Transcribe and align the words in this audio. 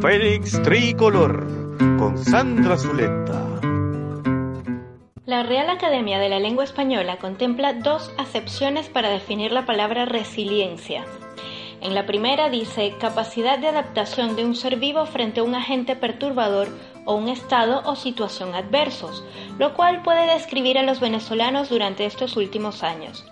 Félix 0.00 0.62
Tricolor 0.62 1.46
con 1.98 2.16
Sandra 2.16 2.78
Zuleta. 2.78 3.60
La 5.26 5.42
Real 5.42 5.68
Academia 5.68 6.18
de 6.18 6.30
la 6.30 6.38
Lengua 6.38 6.64
Española 6.64 7.18
contempla 7.18 7.74
dos 7.74 8.10
acepciones 8.16 8.88
para 8.88 9.10
definir 9.10 9.52
la 9.52 9.66
palabra 9.66 10.06
resiliencia. 10.06 11.04
En 11.82 11.94
la 11.94 12.06
primera 12.06 12.48
dice 12.48 12.94
capacidad 12.98 13.58
de 13.58 13.68
adaptación 13.68 14.36
de 14.36 14.46
un 14.46 14.56
ser 14.56 14.76
vivo 14.76 15.04
frente 15.04 15.40
a 15.40 15.42
un 15.42 15.54
agente 15.54 15.96
perturbador 15.96 16.68
o 17.04 17.14
un 17.14 17.28
estado 17.28 17.82
o 17.84 17.94
situación 17.94 18.54
adversos, 18.54 19.22
lo 19.58 19.74
cual 19.74 20.00
puede 20.02 20.32
describir 20.32 20.78
a 20.78 20.82
los 20.82 21.00
venezolanos 21.00 21.68
durante 21.68 22.06
estos 22.06 22.38
últimos 22.38 22.82
años. 22.82 23.26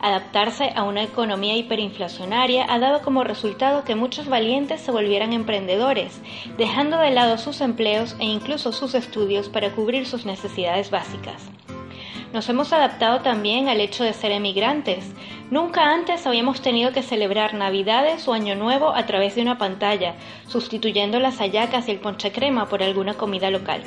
Adaptarse 0.00 0.72
a 0.76 0.84
una 0.84 1.02
economía 1.02 1.56
hiperinflacionaria 1.56 2.66
ha 2.68 2.78
dado 2.78 3.02
como 3.02 3.24
resultado 3.24 3.82
que 3.82 3.96
muchos 3.96 4.28
valientes 4.28 4.80
se 4.80 4.92
volvieran 4.92 5.32
emprendedores, 5.32 6.20
dejando 6.56 6.98
de 6.98 7.10
lado 7.10 7.36
sus 7.36 7.60
empleos 7.60 8.14
e 8.20 8.24
incluso 8.24 8.72
sus 8.72 8.94
estudios 8.94 9.48
para 9.48 9.72
cubrir 9.72 10.06
sus 10.06 10.24
necesidades 10.24 10.90
básicas. 10.90 11.50
Nos 12.32 12.48
hemos 12.48 12.72
adaptado 12.72 13.20
también 13.20 13.68
al 13.68 13.80
hecho 13.80 14.04
de 14.04 14.12
ser 14.12 14.32
emigrantes. 14.32 15.12
Nunca 15.50 15.92
antes 15.92 16.26
habíamos 16.26 16.60
tenido 16.60 16.92
que 16.92 17.02
celebrar 17.02 17.54
Navidades 17.54 18.28
o 18.28 18.34
Año 18.34 18.54
Nuevo 18.54 18.94
a 18.94 19.06
través 19.06 19.34
de 19.34 19.42
una 19.42 19.56
pantalla, 19.56 20.14
sustituyendo 20.46 21.18
las 21.20 21.38
hallacas 21.38 21.88
y 21.88 21.92
el 21.92 22.00
ponche 22.00 22.30
crema 22.30 22.68
por 22.68 22.82
alguna 22.82 23.14
comida 23.14 23.50
local. 23.50 23.82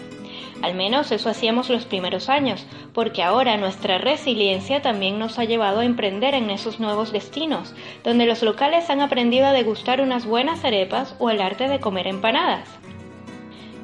Al 0.62 0.76
menos 0.76 1.12
eso 1.12 1.30
hacíamos 1.30 1.70
los 1.70 1.86
primeros 1.86 2.30
años, 2.30 2.66
porque 2.94 3.24
ahora 3.24 3.58
nuestra 3.58 3.98
resiliencia 3.98 4.82
también 4.82 5.18
nos 5.18 5.40
ha 5.40 5.44
llevado 5.44 5.80
a 5.80 5.86
emprender 5.86 6.36
en 6.36 6.50
esos 6.50 6.80
nuevos 6.80 7.12
destinos, 7.12 7.74
donde 8.04 8.26
los 8.26 8.44
locales 8.44 8.90
han 8.90 9.02
aprendido 9.02 9.48
a 9.48 9.54
degustar 9.54 10.02
unas 10.02 10.26
buenas 10.26 10.63
arepas 10.63 11.16
o 11.20 11.30
el 11.30 11.41
arte 11.41 11.68
de 11.68 11.80
comer 11.80 12.08
empanadas. 12.08 12.70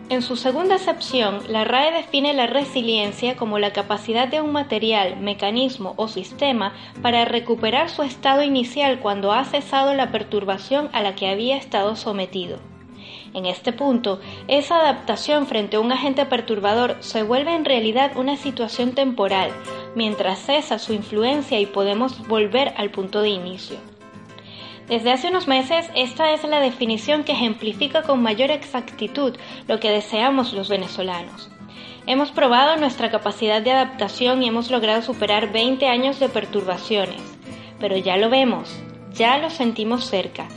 En 0.10 0.22
su 0.22 0.38
segunda 0.38 0.76
acepción, 0.76 1.42
la 1.50 1.66
RAE 1.66 1.92
define 1.92 2.34
la 2.34 2.48
resiliencia 2.48 3.36
como 3.36 3.60
la 3.60 3.74
capacidad 3.74 4.30
de 4.30 4.40
un 4.40 4.54
material, 4.54 5.20
mecanismo 5.20 5.96
o 5.98 6.08
sistema 6.08 6.74
para 7.02 7.26
recuperar 7.26 7.90
su 7.90 8.04
estado 8.04 8.42
inicial 8.42 9.00
cuando 9.02 9.34
ha 9.34 9.44
cesado 9.44 9.94
la 9.94 10.10
perturbación 10.12 10.90
a 10.94 11.02
la 11.02 11.14
que 11.16 11.28
había 11.28 11.58
estado 11.58 11.98
sometido. 11.98 12.60
En 13.34 13.46
este 13.46 13.74
punto, 13.74 14.20
esa 14.48 14.80
adaptación 14.80 15.48
frente 15.48 15.78
a 15.78 15.80
un 15.80 15.92
agente 15.92 16.26
perturbador 16.26 16.98
se 17.02 17.24
vuelve 17.24 17.54
en 17.54 17.66
realidad 17.66 18.16
una 18.16 18.38
situación 18.38 18.94
temporal, 18.94 19.52
mientras 19.96 20.40
cesa 20.40 20.80
su 20.80 20.94
influencia 20.94 21.60
y 21.60 21.66
podemos 21.66 22.28
volver 22.28 22.74
al 22.78 22.90
punto 22.92 23.22
de 23.22 23.30
inicio. 23.30 23.78
Desde 24.88 25.12
hace 25.12 25.28
unos 25.28 25.48
meses, 25.48 25.90
esta 25.96 26.32
es 26.32 26.44
la 26.46 26.62
definición 26.62 27.26
que 27.26 27.34
ejemplifica 27.34 28.04
con 28.04 28.22
mayor 28.22 28.52
exactitud 28.52 29.36
lo 29.68 29.80
que 29.82 29.92
deseamos 29.92 30.54
los 30.54 30.70
venezolanos. 30.70 31.50
Hemos 32.06 32.32
probado 32.32 32.78
nuestra 32.78 33.12
capacidad 33.12 33.62
de 33.62 33.74
adaptación 33.74 34.42
y 34.42 34.48
hemos 34.48 34.72
logrado 34.72 35.02
superar 35.02 35.52
20 35.52 35.90
años 35.90 36.22
de 36.22 36.30
perturbaciones, 36.30 37.22
pero 37.82 37.98
ya 37.98 38.16
lo 38.16 38.30
vemos, 38.30 38.74
ya 39.14 39.38
lo 39.40 39.50
sentimos 39.50 40.06
cerca 40.06 40.48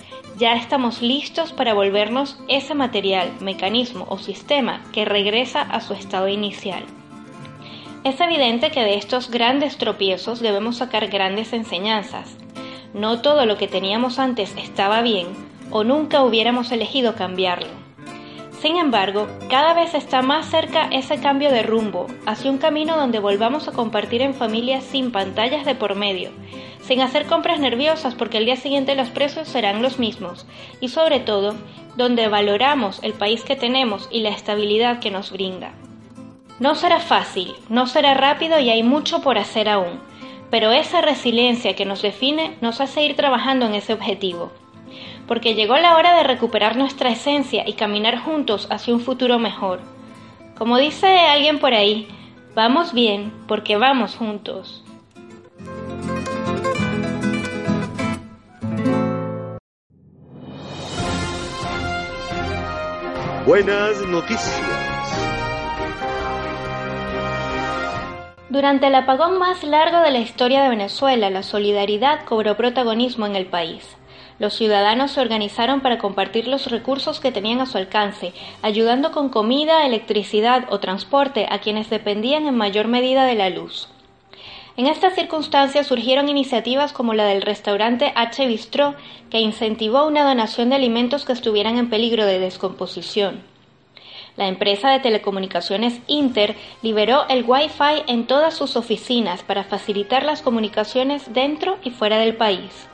ya 0.40 0.54
estamos 0.54 1.02
listos 1.02 1.52
para 1.52 1.74
volvernos 1.74 2.38
ese 2.48 2.74
material, 2.74 3.30
mecanismo 3.40 4.06
o 4.08 4.16
sistema 4.16 4.80
que 4.90 5.04
regresa 5.04 5.60
a 5.60 5.82
su 5.82 5.92
estado 5.92 6.28
inicial. 6.28 6.82
Es 8.04 8.18
evidente 8.22 8.70
que 8.70 8.80
de 8.80 8.94
estos 8.94 9.30
grandes 9.30 9.76
tropiezos 9.76 10.40
debemos 10.40 10.78
sacar 10.78 11.08
grandes 11.08 11.52
enseñanzas. 11.52 12.34
No 12.94 13.20
todo 13.20 13.44
lo 13.44 13.58
que 13.58 13.68
teníamos 13.68 14.18
antes 14.18 14.56
estaba 14.56 15.02
bien 15.02 15.26
o 15.70 15.84
nunca 15.84 16.22
hubiéramos 16.22 16.72
elegido 16.72 17.14
cambiarlo. 17.16 17.79
Sin 18.60 18.76
embargo, 18.76 19.26
cada 19.48 19.72
vez 19.72 19.94
está 19.94 20.20
más 20.20 20.50
cerca 20.50 20.86
ese 20.92 21.18
cambio 21.18 21.50
de 21.50 21.62
rumbo 21.62 22.08
hacia 22.26 22.50
un 22.50 22.58
camino 22.58 22.94
donde 22.94 23.18
volvamos 23.18 23.66
a 23.68 23.72
compartir 23.72 24.20
en 24.20 24.34
familia 24.34 24.82
sin 24.82 25.12
pantallas 25.12 25.64
de 25.64 25.74
por 25.74 25.94
medio, 25.94 26.30
sin 26.82 27.00
hacer 27.00 27.24
compras 27.24 27.58
nerviosas 27.58 28.14
porque 28.14 28.36
el 28.36 28.44
día 28.44 28.56
siguiente 28.56 28.94
los 28.96 29.08
precios 29.08 29.48
serán 29.48 29.80
los 29.80 29.98
mismos 29.98 30.46
y 30.78 30.88
sobre 30.88 31.20
todo 31.20 31.54
donde 31.96 32.28
valoramos 32.28 33.02
el 33.02 33.14
país 33.14 33.44
que 33.44 33.56
tenemos 33.56 34.08
y 34.10 34.20
la 34.20 34.28
estabilidad 34.28 35.00
que 35.00 35.10
nos 35.10 35.32
brinda. 35.32 35.72
No 36.58 36.74
será 36.74 37.00
fácil, 37.00 37.54
no 37.70 37.86
será 37.86 38.12
rápido 38.12 38.60
y 38.60 38.68
hay 38.68 38.82
mucho 38.82 39.22
por 39.22 39.38
hacer 39.38 39.70
aún, 39.70 40.00
pero 40.50 40.70
esa 40.70 41.00
resiliencia 41.00 41.74
que 41.74 41.86
nos 41.86 42.02
define 42.02 42.58
nos 42.60 42.82
hace 42.82 43.04
ir 43.04 43.16
trabajando 43.16 43.64
en 43.64 43.74
ese 43.74 43.94
objetivo 43.94 44.52
porque 45.30 45.54
llegó 45.54 45.76
la 45.76 45.94
hora 45.94 46.16
de 46.16 46.24
recuperar 46.24 46.74
nuestra 46.74 47.08
esencia 47.08 47.62
y 47.64 47.74
caminar 47.74 48.18
juntos 48.18 48.66
hacia 48.68 48.92
un 48.92 48.98
futuro 48.98 49.38
mejor. 49.38 49.78
Como 50.58 50.76
dice 50.76 51.06
alguien 51.20 51.60
por 51.60 51.72
ahí, 51.72 52.08
vamos 52.56 52.92
bien 52.92 53.32
porque 53.46 53.76
vamos 53.76 54.16
juntos. 54.16 54.82
Buenas 63.46 64.04
noticias. 64.08 64.62
Durante 68.48 68.88
el 68.88 68.96
apagón 68.96 69.38
más 69.38 69.62
largo 69.62 70.00
de 70.00 70.10
la 70.10 70.18
historia 70.18 70.64
de 70.64 70.70
Venezuela, 70.70 71.30
la 71.30 71.44
solidaridad 71.44 72.24
cobró 72.24 72.56
protagonismo 72.56 73.26
en 73.26 73.36
el 73.36 73.46
país. 73.46 73.99
Los 74.40 74.54
ciudadanos 74.54 75.10
se 75.10 75.20
organizaron 75.20 75.82
para 75.82 75.98
compartir 75.98 76.48
los 76.48 76.70
recursos 76.70 77.20
que 77.20 77.30
tenían 77.30 77.60
a 77.60 77.66
su 77.66 77.76
alcance, 77.76 78.32
ayudando 78.62 79.12
con 79.12 79.28
comida, 79.28 79.84
electricidad 79.84 80.64
o 80.70 80.80
transporte 80.80 81.46
a 81.50 81.58
quienes 81.58 81.90
dependían 81.90 82.46
en 82.46 82.56
mayor 82.56 82.88
medida 82.88 83.26
de 83.26 83.34
la 83.34 83.50
luz. 83.50 83.88
En 84.78 84.86
estas 84.86 85.14
circunstancias 85.14 85.86
surgieron 85.86 86.30
iniciativas 86.30 86.94
como 86.94 87.12
la 87.12 87.26
del 87.26 87.42
restaurante 87.42 88.14
H. 88.16 88.46
Bistró, 88.46 88.94
que 89.28 89.40
incentivó 89.40 90.06
una 90.06 90.24
donación 90.24 90.70
de 90.70 90.76
alimentos 90.76 91.26
que 91.26 91.34
estuvieran 91.34 91.76
en 91.76 91.90
peligro 91.90 92.24
de 92.24 92.38
descomposición. 92.38 93.42
La 94.38 94.48
empresa 94.48 94.88
de 94.88 95.00
telecomunicaciones 95.00 96.00
Inter 96.06 96.56
liberó 96.80 97.28
el 97.28 97.44
Wi-Fi 97.46 98.04
en 98.06 98.26
todas 98.26 98.54
sus 98.54 98.76
oficinas 98.76 99.42
para 99.42 99.64
facilitar 99.64 100.22
las 100.24 100.40
comunicaciones 100.40 101.30
dentro 101.34 101.76
y 101.84 101.90
fuera 101.90 102.16
del 102.16 102.36
país. 102.36 102.89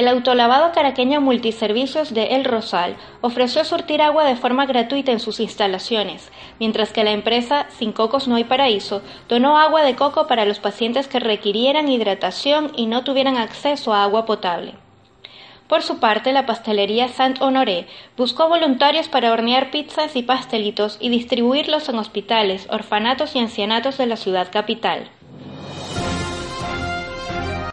El 0.00 0.08
autolavado 0.08 0.72
caraqueño 0.72 1.20
Multiservicios 1.20 2.14
de 2.14 2.28
El 2.28 2.46
Rosal 2.46 2.96
ofreció 3.20 3.66
surtir 3.66 4.00
agua 4.00 4.24
de 4.24 4.34
forma 4.34 4.64
gratuita 4.64 5.12
en 5.12 5.20
sus 5.20 5.40
instalaciones, 5.40 6.32
mientras 6.58 6.94
que 6.94 7.04
la 7.04 7.10
empresa 7.10 7.66
Sin 7.68 7.92
Cocos 7.92 8.26
No 8.26 8.36
hay 8.36 8.44
Paraíso 8.44 9.02
donó 9.28 9.58
agua 9.58 9.82
de 9.82 9.96
coco 9.96 10.26
para 10.26 10.46
los 10.46 10.58
pacientes 10.58 11.06
que 11.06 11.20
requirieran 11.20 11.90
hidratación 11.90 12.72
y 12.76 12.86
no 12.86 13.04
tuvieran 13.04 13.36
acceso 13.36 13.92
a 13.92 14.02
agua 14.02 14.24
potable. 14.24 14.72
Por 15.68 15.82
su 15.82 16.00
parte, 16.00 16.32
la 16.32 16.46
pastelería 16.46 17.08
Saint 17.08 17.42
Honoré 17.42 17.86
buscó 18.16 18.48
voluntarios 18.48 19.08
para 19.08 19.30
hornear 19.30 19.70
pizzas 19.70 20.16
y 20.16 20.22
pastelitos 20.22 20.96
y 20.98 21.10
distribuirlos 21.10 21.90
en 21.90 21.98
hospitales, 21.98 22.66
orfanatos 22.70 23.36
y 23.36 23.40
ancianatos 23.40 23.98
de 23.98 24.06
la 24.06 24.16
ciudad 24.16 24.48
capital. 24.50 25.10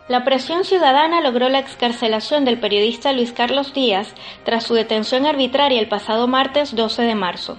La 0.07 0.23
presión 0.23 0.63
ciudadana 0.63 1.19
logró 1.19 1.49
la 1.49 1.59
excarcelación 1.59 2.45
del 2.45 2.59
periodista 2.59 3.11
Luis 3.11 3.33
Carlos 3.33 3.73
Díaz 3.73 4.13
tras 4.45 4.63
su 4.63 4.73
detención 4.73 5.25
arbitraria 5.25 5.81
el 5.81 5.89
pasado 5.89 6.29
martes 6.29 6.73
12 6.73 7.01
de 7.01 7.15
marzo. 7.15 7.57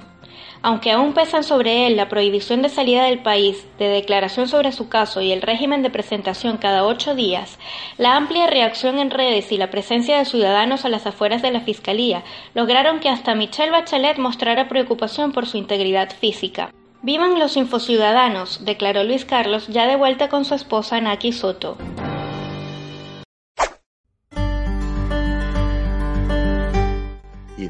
Aunque 0.63 0.91
aún 0.91 1.13
pesan 1.13 1.45
sobre 1.45 1.87
él 1.87 1.97
la 1.97 2.09
prohibición 2.09 2.63
de 2.63 2.71
salida 2.71 3.05
del 3.05 3.21
país, 3.21 3.67
de 3.79 3.89
declaración 3.89 4.49
sobre 4.49 4.73
su 4.73 4.89
caso 4.89 5.21
y 5.21 5.31
el 5.31 5.43
régimen 5.43 5.83
de 5.83 5.91
presentación 5.91 6.57
cada 6.57 6.87
ocho 6.87 7.15
días, 7.15 7.59
la 7.99 8.17
amplia 8.17 8.47
reacción 8.47 8.99
en 8.99 9.11
redes 9.11 9.53
y 9.53 9.59
la 9.59 9.71
presencia 9.71 10.17
de 10.17 10.25
ciudadanos 10.25 10.87
a 10.87 10.89
las 10.89 11.07
afueras 11.07 11.43
de 11.43 11.51
la 11.51 11.61
Fiscalía 11.61 12.25
lograron 12.55 12.99
que 12.99 13.11
hasta 13.11 13.35
Michelle 13.35 13.73
Bachelet 13.73 14.17
mostrara 14.17 14.69
preocupación 14.69 15.33
por 15.33 15.47
su 15.47 15.59
integridad 15.59 16.11
física. 16.11 16.71
Vivan 17.03 17.39
los 17.39 17.59
infociudadanos, 17.59 18.65
declaró 18.65 19.05
Luis 19.05 19.27
Carlos 19.27 19.69
ya 19.69 19.87
de 19.87 19.97
vuelta 19.97 20.29
con 20.29 20.47
su 20.47 20.55
esposa 20.55 21.01
Naki 21.01 21.33
Soto. 21.33 21.77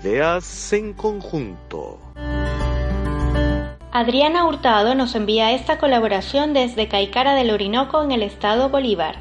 Ideas 0.01 0.73
en 0.73 0.93
conjunto. 0.93 1.99
Adriana 3.91 4.47
Hurtado 4.47 4.95
nos 4.95 5.17
envía 5.17 5.51
esta 5.51 5.79
colaboración 5.79 6.53
desde 6.53 6.87
Caicara 6.87 7.35
del 7.35 7.51
Orinoco 7.51 8.01
en 8.05 8.13
el 8.13 8.23
estado 8.23 8.69
Bolívar. 8.69 9.17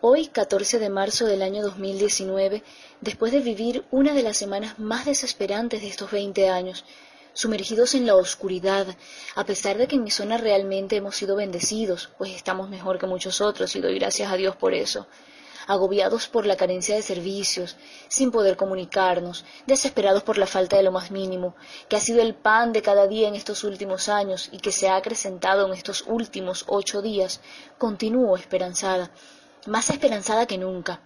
Hoy, 0.00 0.28
14 0.28 0.78
de 0.78 0.90
marzo 0.90 1.26
del 1.26 1.42
año 1.42 1.60
2019, 1.62 2.62
después 3.00 3.32
de 3.32 3.40
vivir 3.40 3.84
una 3.90 4.14
de 4.14 4.22
las 4.22 4.36
semanas 4.36 4.78
más 4.78 5.06
desesperantes 5.06 5.80
de 5.80 5.88
estos 5.88 6.12
20 6.12 6.48
años, 6.48 6.84
sumergidos 7.32 7.96
en 7.96 8.06
la 8.06 8.14
oscuridad, 8.14 8.86
a 9.34 9.44
pesar 9.44 9.76
de 9.76 9.88
que 9.88 9.96
en 9.96 10.04
mi 10.04 10.12
zona 10.12 10.36
realmente 10.36 10.94
hemos 10.94 11.16
sido 11.16 11.34
bendecidos, 11.34 12.10
pues 12.16 12.30
estamos 12.30 12.68
mejor 12.68 13.00
que 13.00 13.06
muchos 13.08 13.40
otros 13.40 13.74
y 13.74 13.80
doy 13.80 13.98
gracias 13.98 14.30
a 14.30 14.36
Dios 14.36 14.54
por 14.54 14.72
eso. 14.72 15.08
Agobiados 15.66 16.28
por 16.28 16.46
la 16.46 16.56
carencia 16.56 16.94
de 16.94 17.02
servicios, 17.02 17.76
sin 18.08 18.30
poder 18.30 18.56
comunicarnos, 18.56 19.44
desesperados 19.66 20.22
por 20.22 20.38
la 20.38 20.46
falta 20.46 20.76
de 20.76 20.82
lo 20.82 20.92
más 20.92 21.10
mínimo, 21.10 21.54
que 21.88 21.96
ha 21.96 22.00
sido 22.00 22.22
el 22.22 22.34
pan 22.34 22.72
de 22.72 22.82
cada 22.82 23.06
día 23.06 23.28
en 23.28 23.34
estos 23.34 23.64
últimos 23.64 24.08
años 24.08 24.48
y 24.52 24.58
que 24.58 24.72
se 24.72 24.88
ha 24.88 24.96
acrecentado 24.96 25.66
en 25.66 25.72
estos 25.72 26.04
últimos 26.06 26.64
ocho 26.68 27.02
días, 27.02 27.40
continúo 27.78 28.36
esperanzada, 28.36 29.10
más 29.66 29.90
esperanzada 29.90 30.46
que 30.46 30.58
nunca. 30.58 31.00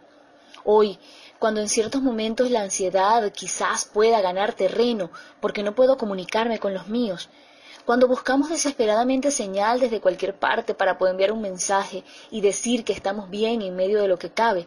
Hoy, 0.64 0.98
cuando 1.38 1.60
en 1.60 1.68
ciertos 1.68 2.02
momentos 2.02 2.50
la 2.50 2.62
ansiedad 2.62 3.30
quizás 3.30 3.84
pueda 3.84 4.20
ganar 4.20 4.54
terreno 4.54 5.10
porque 5.40 5.62
no 5.62 5.74
puedo 5.74 5.96
comunicarme 5.96 6.58
con 6.58 6.74
los 6.74 6.88
míos, 6.88 7.28
cuando 7.86 8.08
buscamos 8.08 8.48
desesperadamente 8.48 9.30
señal 9.30 9.78
desde 9.78 10.00
cualquier 10.00 10.34
parte 10.34 10.74
para 10.74 10.98
poder 10.98 11.12
enviar 11.12 11.30
un 11.30 11.40
mensaje 11.40 12.02
y 12.32 12.40
decir 12.40 12.84
que 12.84 12.92
estamos 12.92 13.30
bien 13.30 13.62
en 13.62 13.76
medio 13.76 14.02
de 14.02 14.08
lo 14.08 14.18
que 14.18 14.30
cabe, 14.30 14.66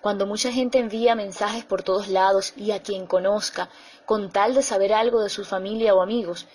cuando 0.00 0.24
mucha 0.24 0.52
gente 0.52 0.78
envía 0.78 1.16
mensajes 1.16 1.64
por 1.64 1.82
todos 1.82 2.06
lados 2.06 2.52
y 2.56 2.70
a 2.70 2.80
quien 2.80 3.06
conozca, 3.06 3.70
con 4.06 4.30
tal 4.30 4.54
de 4.54 4.62
saber 4.62 4.92
algo 4.92 5.20
de 5.20 5.30
su 5.30 5.44
familia 5.44 5.96
o 5.96 6.00
amigos, 6.00 6.46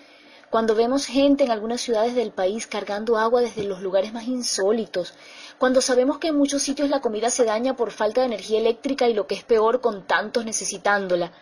cuando 0.50 0.74
vemos 0.74 1.06
gente 1.06 1.44
en 1.44 1.52
algunas 1.52 1.82
ciudades 1.82 2.16
del 2.16 2.32
país 2.32 2.66
cargando 2.66 3.18
agua 3.18 3.42
desde 3.42 3.66
los 3.66 3.82
lugares 3.82 4.14
más 4.14 4.26
insólitos, 4.26 5.14
cuando 5.58 5.82
sabemos 5.82 6.18
que 6.18 6.30
en 6.30 6.38
muchos 6.38 6.62
sitios 6.62 6.90
la 6.90 7.02
comida 7.02 7.30
se 7.30 7.44
daña 7.44 7.76
por 7.76 7.92
falta 7.92 8.22
de 8.22 8.28
energía 8.28 8.60
eléctrica 8.60 9.10
y 9.10 9.14
lo 9.14 9.28
que 9.28 9.36
es 9.36 9.44
peor 9.44 9.82
con 9.82 10.08
tantos 10.08 10.46
necesitándola, 10.46 11.34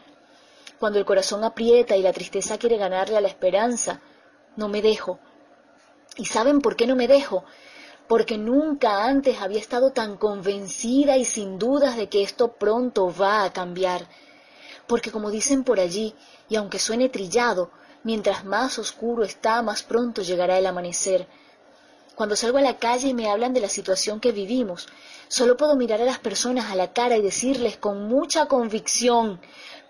cuando 0.79 0.97
el 0.97 1.05
corazón 1.05 1.43
aprieta 1.43 1.95
y 1.95 2.01
la 2.01 2.11
tristeza 2.11 2.57
quiere 2.57 2.77
ganarle 2.77 3.17
a 3.17 3.21
la 3.21 3.27
esperanza, 3.27 4.01
no 4.57 4.67
me 4.67 4.81
dejo. 4.81 5.19
¿Y 6.17 6.25
saben 6.25 6.59
por 6.59 6.75
qué 6.75 6.85
no 6.85 6.97
me 6.97 7.07
dejo? 7.07 7.45
Porque 8.09 8.37
nunca 8.37 9.05
antes 9.05 9.39
había 9.41 9.59
estado 9.59 9.91
tan 9.91 10.17
convencida 10.17 11.15
y 11.15 11.23
sin 11.23 11.57
dudas 11.57 11.95
de 11.95 12.09
que 12.09 12.23
esto 12.23 12.53
pronto 12.53 13.13
va 13.13 13.45
a 13.45 13.53
cambiar. 13.53 14.07
Porque 14.87 15.11
como 15.11 15.31
dicen 15.31 15.63
por 15.63 15.79
allí, 15.79 16.13
y 16.49 16.57
aunque 16.57 16.79
suene 16.79 17.07
trillado, 17.07 17.71
Mientras 18.07 18.45
más 18.45 18.79
oscuro 18.79 19.23
está, 19.23 19.61
más 19.61 19.83
pronto 19.83 20.21
llegará 20.21 20.57
el 20.57 20.65
amanecer. 20.65 21.27
Cuando 22.15 22.37
salgo 22.37 22.57
a 22.57 22.61
la 22.61 22.77
calle 22.77 23.09
y 23.09 23.13
me 23.13 23.29
hablan 23.29 23.53
de 23.53 23.59
la 23.59 23.67
situación 23.67 24.21
que 24.21 24.31
vivimos, 24.31 24.87
solo 25.27 25.57
puedo 25.57 25.75
mirar 25.75 26.01
a 26.01 26.05
las 26.05 26.19
personas 26.19 26.71
a 26.71 26.75
la 26.75 26.93
cara 26.93 27.17
y 27.17 27.21
decirles 27.21 27.75
con 27.75 28.07
mucha 28.07 28.45
convicción, 28.45 29.41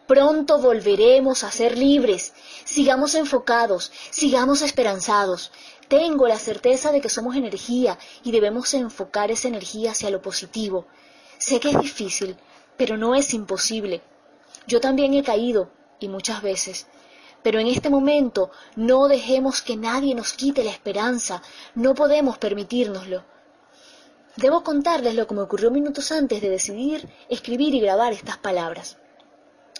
pronto 0.07 0.59
volveremos 0.59 1.43
a 1.43 1.51
ser 1.51 1.77
libres. 1.77 2.33
Sigamos 2.63 3.13
enfocados, 3.13 3.91
sigamos 4.09 4.61
esperanzados. 4.61 5.51
Tengo 5.87 6.27
la 6.27 6.39
certeza 6.39 6.91
de 6.91 7.01
que 7.01 7.09
somos 7.09 7.35
energía 7.35 7.99
y 8.23 8.31
debemos 8.31 8.73
enfocar 8.73 9.31
esa 9.31 9.47
energía 9.47 9.91
hacia 9.91 10.09
lo 10.09 10.21
positivo. 10.21 10.87
Sé 11.37 11.59
que 11.59 11.69
es 11.69 11.79
difícil, 11.79 12.37
pero 12.77 12.97
no 12.97 13.15
es 13.15 13.33
imposible. 13.33 14.01
Yo 14.65 14.79
también 14.79 15.13
he 15.13 15.23
caído, 15.23 15.69
y 15.99 16.07
muchas 16.07 16.41
veces, 16.41 16.87
pero 17.43 17.59
en 17.59 17.67
este 17.67 17.89
momento 17.89 18.51
no 18.75 19.07
dejemos 19.07 19.61
que 19.61 19.77
nadie 19.77 20.15
nos 20.15 20.33
quite 20.33 20.63
la 20.63 20.71
esperanza, 20.71 21.41
no 21.75 21.93
podemos 21.95 22.37
permitírnoslo. 22.37 23.23
Debo 24.35 24.63
contarles 24.63 25.15
lo 25.15 25.25
que 25.27 25.35
me 25.35 25.41
ocurrió 25.41 25.71
minutos 25.71 26.11
antes 26.11 26.41
de 26.41 26.49
decidir 26.49 27.09
escribir 27.29 27.73
y 27.73 27.79
grabar 27.79 28.13
estas 28.13 28.37
palabras. 28.37 28.97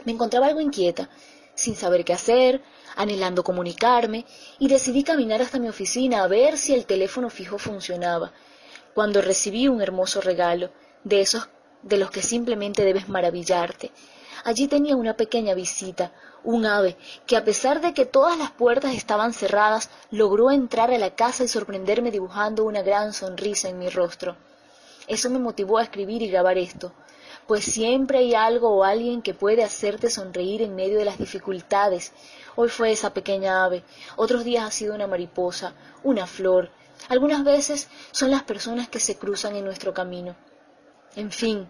Me 0.06 0.12
encontraba 0.12 0.48
algo 0.48 0.62
inquieta, 0.62 1.10
sin 1.56 1.76
saber 1.76 2.06
qué 2.06 2.14
hacer, 2.14 2.62
anhelando 2.96 3.44
comunicarme, 3.44 4.26
y 4.60 4.68
decidí 4.68 5.04
caminar 5.04 5.42
hasta 5.42 5.60
mi 5.60 5.68
oficina 5.68 6.24
a 6.24 6.28
ver 6.28 6.58
si 6.58 6.74
el 6.74 6.86
teléfono 6.86 7.30
fijo 7.30 7.58
funcionaba, 7.58 8.32
cuando 8.94 9.22
recibí 9.22 9.68
un 9.68 9.82
hermoso 9.82 10.22
regalo, 10.22 10.72
de 11.04 11.22
esos 11.22 11.50
de 11.82 11.98
los 11.98 12.12
que 12.12 12.22
simplemente 12.22 12.84
debes 12.84 13.10
maravillarte. 13.10 13.92
Allí 14.44 14.68
tenía 14.68 14.96
una 14.96 15.16
pequeña 15.16 15.54
visita, 15.54 16.12
un 16.44 16.66
ave 16.66 16.96
que 17.26 17.36
a 17.36 17.44
pesar 17.44 17.82
de 17.82 17.94
que 17.94 18.06
todas 18.06 18.38
las 18.38 18.52
puertas 18.52 18.94
estaban 18.94 19.34
cerradas, 19.34 19.90
logró 20.12 20.52
entrar 20.52 20.92
a 20.92 20.98
la 20.98 21.16
casa 21.16 21.44
y 21.44 21.48
sorprenderme 21.48 22.12
dibujando 22.12 22.64
una 22.64 22.82
gran 22.82 23.14
sonrisa 23.14 23.70
en 23.70 23.80
mi 23.80 23.90
rostro. 23.90 24.38
Eso 25.08 25.30
me 25.30 25.40
motivó 25.40 25.78
a 25.78 25.84
escribir 25.84 26.22
y 26.22 26.30
grabar 26.30 26.58
esto, 26.58 26.94
pues 27.48 27.66
siempre 27.66 28.20
hay 28.20 28.36
algo 28.36 28.70
o 28.70 28.84
alguien 28.84 29.22
que 29.22 29.34
puede 29.34 29.64
hacerte 29.64 30.10
sonreír 30.10 30.62
en 30.62 30.76
medio 30.76 30.98
de 30.98 31.06
las 31.06 31.18
dificultades. 31.18 32.12
Hoy 32.56 32.70
fue 32.70 32.92
esa 32.92 33.14
pequeña 33.14 33.64
ave, 33.64 33.84
otros 34.16 34.44
días 34.44 34.66
ha 34.66 34.72
sido 34.72 34.94
una 34.94 35.08
mariposa, 35.08 35.74
una 36.04 36.28
flor, 36.28 36.70
algunas 37.10 37.44
veces 37.44 37.88
son 38.12 38.32
las 38.32 38.44
personas 38.44 38.90
que 38.90 39.00
se 39.00 39.18
cruzan 39.18 39.56
en 39.56 39.64
nuestro 39.64 39.94
camino. 39.94 40.36
En 41.16 41.32
fin, 41.32 41.70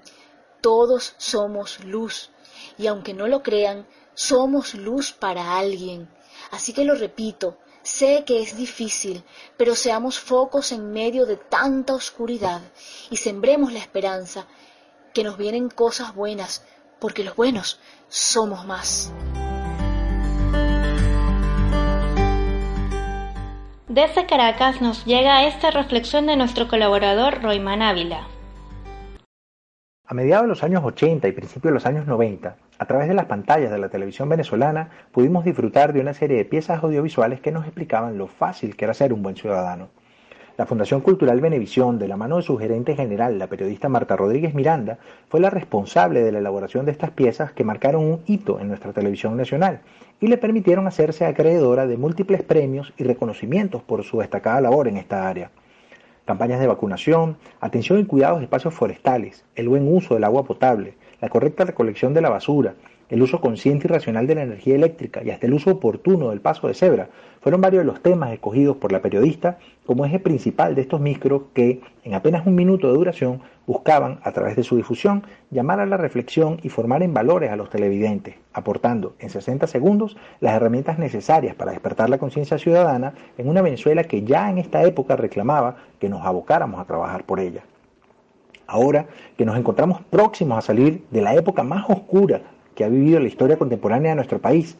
todos 0.61 1.13
somos 1.17 1.83
luz, 1.83 2.31
y 2.77 2.87
aunque 2.87 3.13
no 3.13 3.27
lo 3.27 3.43
crean, 3.43 3.87
somos 4.15 4.73
luz 4.73 5.11
para 5.11 5.57
alguien. 5.57 6.09
Así 6.49 6.73
que 6.73 6.85
lo 6.85 6.95
repito, 6.95 7.59
sé 7.83 8.23
que 8.25 8.41
es 8.41 8.57
difícil, 8.57 9.23
pero 9.57 9.75
seamos 9.75 10.19
focos 10.19 10.71
en 10.71 10.91
medio 10.91 11.25
de 11.25 11.37
tanta 11.37 11.93
oscuridad 11.93 12.61
y 13.11 13.17
sembremos 13.17 13.71
la 13.71 13.79
esperanza 13.79 14.47
que 15.17 15.23
nos 15.23 15.39
vienen 15.39 15.69
cosas 15.69 16.13
buenas, 16.13 16.63
porque 16.99 17.23
los 17.23 17.35
buenos 17.35 17.81
somos 18.07 18.67
más. 18.67 19.11
Desde 23.87 24.27
Caracas 24.27 24.79
nos 24.79 25.05
llega 25.05 25.47
esta 25.47 25.71
reflexión 25.71 26.27
de 26.27 26.37
nuestro 26.37 26.67
colaborador 26.67 27.41
Royman 27.41 27.81
Ávila. 27.81 28.27
A 30.05 30.13
mediados 30.13 30.43
de 30.43 30.49
los 30.49 30.63
años 30.63 30.83
80 30.85 31.27
y 31.27 31.31
principios 31.31 31.71
de 31.71 31.73
los 31.73 31.87
años 31.87 32.05
90, 32.05 32.55
a 32.77 32.85
través 32.85 33.07
de 33.07 33.15
las 33.15 33.25
pantallas 33.25 33.71
de 33.71 33.79
la 33.79 33.89
televisión 33.89 34.29
venezolana, 34.29 34.91
pudimos 35.11 35.43
disfrutar 35.43 35.93
de 35.93 36.01
una 36.01 36.13
serie 36.13 36.37
de 36.37 36.45
piezas 36.45 36.83
audiovisuales 36.83 37.41
que 37.41 37.51
nos 37.51 37.65
explicaban 37.65 38.19
lo 38.19 38.27
fácil 38.27 38.75
que 38.75 38.85
era 38.85 38.93
ser 38.93 39.13
un 39.13 39.23
buen 39.23 39.35
ciudadano. 39.35 39.89
La 40.57 40.65
Fundación 40.65 41.01
Cultural 41.01 41.39
Venevisión, 41.39 41.99
de 41.99 42.07
la 42.07 42.17
mano 42.17 42.37
de 42.37 42.41
su 42.41 42.57
gerente 42.57 42.95
general, 42.95 43.37
la 43.37 43.45
periodista 43.45 43.89
Marta 43.89 44.15
Rodríguez 44.15 44.55
Miranda, 44.55 44.97
fue 45.29 45.39
la 45.39 45.51
responsable 45.51 46.23
de 46.23 46.31
la 46.31 46.39
elaboración 46.39 46.83
de 46.83 46.91
estas 46.91 47.11
piezas 47.11 47.51
que 47.51 47.63
marcaron 47.63 48.03
un 48.03 48.21
hito 48.25 48.59
en 48.59 48.67
nuestra 48.67 48.91
televisión 48.91 49.37
nacional 49.37 49.81
y 50.19 50.25
le 50.25 50.39
permitieron 50.39 50.87
hacerse 50.87 51.27
acreedora 51.27 51.85
de 51.85 51.97
múltiples 51.97 52.41
premios 52.41 52.91
y 52.97 53.03
reconocimientos 53.03 53.83
por 53.83 54.03
su 54.03 54.17
destacada 54.17 54.59
labor 54.59 54.87
en 54.87 54.97
esta 54.97 55.29
área. 55.29 55.51
Campañas 56.25 56.59
de 56.59 56.65
vacunación, 56.65 57.37
atención 57.61 57.99
y 57.99 58.05
cuidados 58.05 58.39
de 58.39 58.45
espacios 58.45 58.73
forestales, 58.73 59.45
el 59.53 59.69
buen 59.69 59.87
uso 59.87 60.15
del 60.15 60.23
agua 60.23 60.43
potable, 60.43 60.95
la 61.21 61.29
correcta 61.29 61.65
recolección 61.65 62.15
de 62.15 62.21
la 62.21 62.31
basura, 62.31 62.73
el 63.09 63.21
uso 63.21 63.39
consciente 63.39 63.87
y 63.87 63.89
racional 63.89 64.27
de 64.27 64.35
la 64.35 64.43
energía 64.43 64.75
eléctrica 64.75 65.23
y 65.23 65.29
hasta 65.29 65.47
el 65.47 65.53
uso 65.53 65.71
oportuno 65.71 66.29
del 66.29 66.41
paso 66.41 66.67
de 66.67 66.73
cebra 66.73 67.09
fueron 67.41 67.61
varios 67.61 67.81
de 67.81 67.85
los 67.85 68.01
temas 68.01 68.33
escogidos 68.33 68.77
por 68.77 68.91
la 68.91 69.01
periodista 69.01 69.57
como 69.85 70.05
eje 70.05 70.19
principal 70.19 70.75
de 70.75 70.81
estos 70.81 70.99
micros 70.99 71.43
que, 71.53 71.79
en 72.03 72.13
apenas 72.13 72.45
un 72.45 72.55
minuto 72.55 72.87
de 72.87 72.93
duración, 72.93 73.41
buscaban, 73.65 74.19
a 74.23 74.31
través 74.31 74.55
de 74.55 74.63
su 74.63 74.75
difusión, 74.75 75.23
llamar 75.51 75.79
a 75.79 75.85
la 75.85 75.97
reflexión 75.97 76.59
y 76.63 76.69
formar 76.69 77.03
en 77.03 77.13
valores 77.13 77.51
a 77.51 77.55
los 77.55 77.69
televidentes, 77.69 78.35
aportando 78.53 79.15
en 79.19 79.29
60 79.29 79.67
segundos 79.67 80.17
las 80.39 80.55
herramientas 80.55 80.99
necesarias 80.99 81.55
para 81.55 81.71
despertar 81.71 82.09
la 82.09 82.17
conciencia 82.17 82.57
ciudadana 82.57 83.13
en 83.37 83.47
una 83.47 83.61
Venezuela 83.61 84.03
que 84.03 84.23
ya 84.23 84.49
en 84.49 84.57
esta 84.57 84.83
época 84.83 85.15
reclamaba 85.15 85.77
que 85.99 86.09
nos 86.09 86.25
abocáramos 86.25 86.79
a 86.79 86.85
trabajar 86.85 87.23
por 87.25 87.39
ella. 87.39 87.63
Ahora 88.67 89.05
que 89.37 89.45
nos 89.45 89.57
encontramos 89.57 90.01
próximos 90.09 90.57
a 90.57 90.61
salir 90.61 91.05
de 91.11 91.21
la 91.21 91.33
época 91.35 91.63
más 91.63 91.89
oscura 91.89 92.41
que 92.77 92.83
ha 92.83 92.89
vivido 92.89 93.19
la 93.19 93.27
historia 93.27 93.57
contemporánea 93.57 94.11
de 94.11 94.17
nuestro 94.17 94.39
país, 94.39 94.77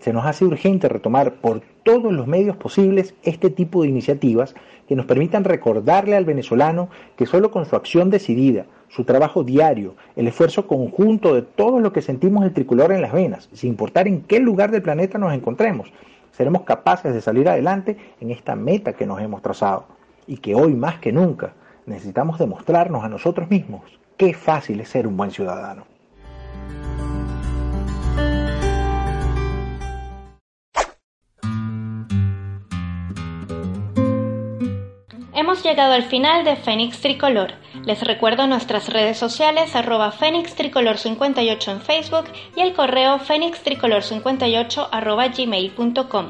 se 0.00 0.12
nos 0.12 0.26
hace 0.26 0.44
urgente 0.44 0.88
retomar 0.88 1.34
por 1.34 1.62
todos 1.84 2.12
los 2.12 2.26
medios 2.26 2.56
posibles 2.56 3.14
este 3.22 3.48
tipo 3.48 3.82
de 3.82 3.88
iniciativas 3.88 4.56
que 4.88 4.96
nos 4.96 5.06
permitan 5.06 5.44
recordarle 5.44 6.16
al 6.16 6.24
venezolano 6.24 6.88
que 7.16 7.26
solo 7.26 7.52
con 7.52 7.64
su 7.64 7.76
acción 7.76 8.10
decidida, 8.10 8.66
su 8.88 9.04
trabajo 9.04 9.44
diario, 9.44 9.94
el 10.16 10.26
esfuerzo 10.26 10.66
conjunto 10.66 11.32
de 11.32 11.42
todo 11.42 11.78
lo 11.78 11.92
que 11.92 12.02
sentimos 12.02 12.44
el 12.44 12.52
tricolor 12.52 12.90
en 12.90 13.02
las 13.02 13.12
venas, 13.12 13.48
sin 13.52 13.70
importar 13.70 14.08
en 14.08 14.22
qué 14.22 14.40
lugar 14.40 14.72
del 14.72 14.82
planeta 14.82 15.16
nos 15.16 15.32
encontremos, 15.32 15.92
seremos 16.32 16.62
capaces 16.62 17.14
de 17.14 17.20
salir 17.20 17.48
adelante 17.48 17.96
en 18.20 18.32
esta 18.32 18.56
meta 18.56 18.94
que 18.94 19.06
nos 19.06 19.20
hemos 19.20 19.42
trazado 19.42 19.86
y 20.26 20.38
que 20.38 20.56
hoy 20.56 20.74
más 20.74 20.98
que 20.98 21.12
nunca 21.12 21.52
necesitamos 21.86 22.40
demostrarnos 22.40 23.04
a 23.04 23.08
nosotros 23.08 23.48
mismos 23.48 23.82
qué 24.16 24.34
fácil 24.34 24.80
es 24.80 24.88
ser 24.88 25.06
un 25.06 25.16
buen 25.16 25.30
ciudadano. 25.30 25.97
Hemos 35.48 35.64
llegado 35.64 35.94
al 35.94 36.02
final 36.02 36.44
de 36.44 36.56
Fénix 36.56 37.00
Tricolor. 37.00 37.54
Les 37.86 38.02
recuerdo 38.02 38.46
nuestras 38.46 38.90
redes 38.90 39.16
sociales 39.16 39.74
arroba 39.74 40.12
Fénix 40.12 40.54
Tricolor 40.54 40.98
58 40.98 41.70
en 41.70 41.80
Facebook 41.80 42.24
y 42.54 42.60
el 42.60 42.74
correo 42.74 43.18
fénixtricolor58 43.18 44.88
arroba 44.92 45.28
gmail.com. 45.28 46.26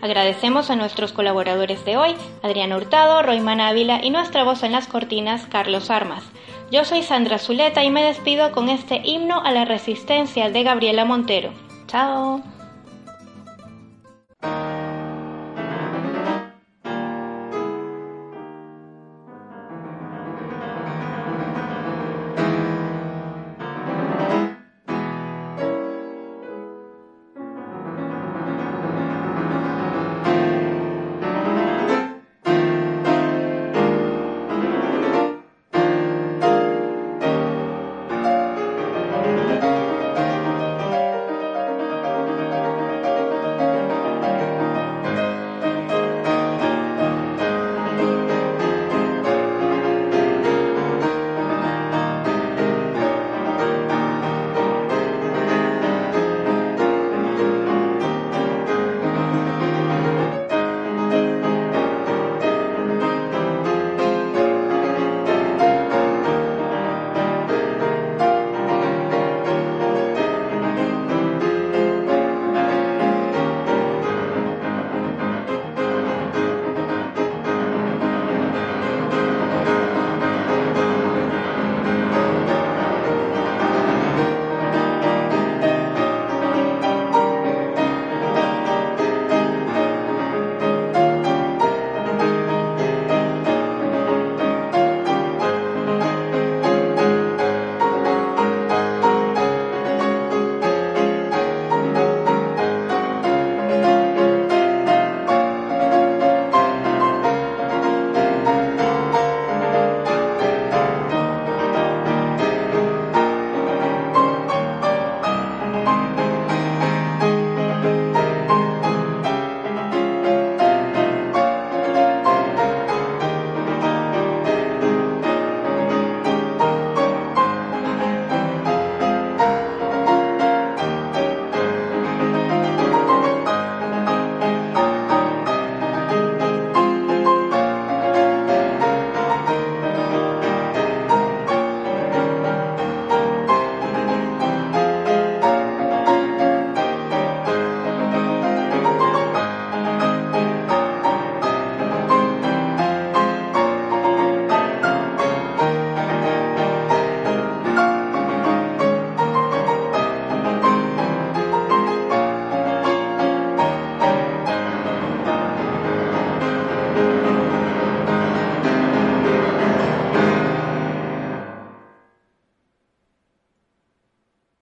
Agradecemos 0.00 0.70
a 0.70 0.76
nuestros 0.76 1.12
colaboradores 1.12 1.84
de 1.84 1.98
hoy, 1.98 2.14
Adrián 2.42 2.72
Hurtado, 2.72 3.22
Royman 3.22 3.60
Ávila 3.60 4.00
y 4.02 4.08
nuestra 4.08 4.44
voz 4.44 4.62
en 4.62 4.72
las 4.72 4.86
cortinas, 4.86 5.44
Carlos 5.44 5.90
Armas. 5.90 6.24
Yo 6.70 6.86
soy 6.86 7.02
Sandra 7.02 7.36
Zuleta 7.36 7.84
y 7.84 7.90
me 7.90 8.02
despido 8.02 8.50
con 8.50 8.70
este 8.70 9.02
himno 9.04 9.42
a 9.42 9.52
la 9.52 9.66
resistencia 9.66 10.48
de 10.48 10.62
Gabriela 10.62 11.04
Montero. 11.04 11.52
Chao. 11.86 12.42